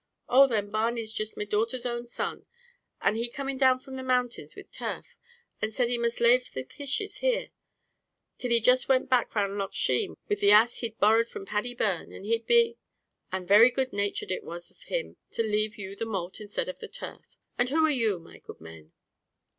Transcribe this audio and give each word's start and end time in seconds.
"Oh, 0.27 0.47
then, 0.47 0.71
Barney's 0.71 1.13
jist 1.13 1.37
my 1.37 1.45
daughter's 1.45 1.85
own 1.85 2.07
son; 2.07 2.47
and 3.01 3.15
he 3.15 3.29
coming 3.29 3.55
down 3.55 3.77
from 3.77 3.97
the 3.97 4.03
mountains 4.03 4.55
with 4.55 4.71
turf, 4.71 5.15
and 5.61 5.71
said 5.71 5.89
he 5.89 5.97
must 5.99 6.19
lave 6.19 6.51
the 6.51 6.63
kishes 6.63 7.17
here, 7.19 7.51
till 8.39 8.49
he 8.49 8.59
just 8.61 8.89
went 8.89 9.11
back 9.11 9.35
round 9.35 9.59
Loch 9.59 9.75
Sheen 9.75 10.17
with 10.27 10.39
the 10.39 10.49
ass, 10.49 10.79
he'd 10.79 10.97
borrowed 10.97 11.27
from 11.27 11.45
Paddy 11.45 11.75
Byrne, 11.75 12.11
and 12.11 12.25
he'd 12.25 12.47
be" 12.47 12.77
"And 13.31 13.47
very 13.47 13.69
good 13.69 13.93
natured 13.93 14.31
it 14.31 14.43
was 14.43 14.71
of 14.71 14.81
him 14.81 15.17
to 15.33 15.43
leave 15.43 15.77
you 15.77 15.95
the 15.95 16.07
malt 16.07 16.41
instead 16.41 16.67
of 16.67 16.79
the 16.79 16.87
turf; 16.87 17.37
and 17.59 17.69
who 17.69 17.85
are 17.85 17.91
you, 17.91 18.17
my 18.17 18.39
good 18.39 18.59
men?" 18.59 18.93